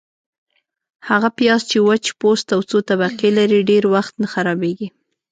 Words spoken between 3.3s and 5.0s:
لري، ډېر وخت نه خرابیږي.